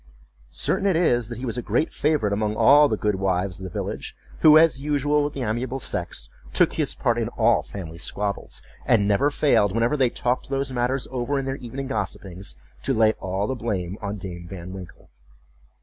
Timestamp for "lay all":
12.95-13.45